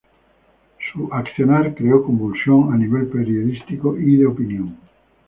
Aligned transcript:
Su 0.91 1.13
accionar 1.13 1.75
creó 1.75 2.01
convulsión 2.03 2.73
a 2.73 2.75
nivel 2.75 3.05
periodístico 3.09 3.95
y 3.99 4.17
de 4.17 4.25
opinión. 4.25 4.75